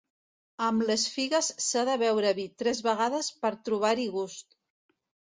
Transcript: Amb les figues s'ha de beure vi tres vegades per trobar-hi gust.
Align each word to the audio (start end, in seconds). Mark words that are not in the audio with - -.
Amb 0.67 0.83
les 0.91 1.01
figues 1.17 1.49
s'ha 1.65 1.83
de 1.89 1.97
beure 2.03 2.31
vi 2.39 2.45
tres 2.61 2.81
vegades 2.87 3.29
per 3.43 3.51
trobar-hi 3.69 4.07
gust. 4.15 4.57